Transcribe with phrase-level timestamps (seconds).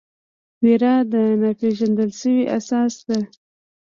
[0.61, 3.19] ویره د ناپېژندل شوي احساس ده.